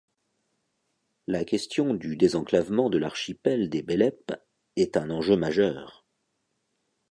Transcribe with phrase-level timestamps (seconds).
[1.27, 4.31] La question du désenclavement de l'archipel des Bélep
[4.75, 6.07] est un enjeu majeur.